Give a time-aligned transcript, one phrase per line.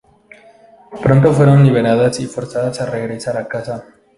[1.03, 3.85] Pronto fueron liberadas y forzadas a regresar a casa.